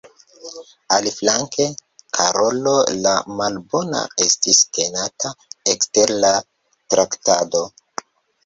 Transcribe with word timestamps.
Aliflanke, 0.95 1.67
Karolo 2.19 2.73
la 3.03 3.13
Malbona 3.41 4.01
estis 4.27 4.63
tenata 4.79 5.35
ekster 5.75 6.15
la 6.25 6.33
traktado. 6.95 7.67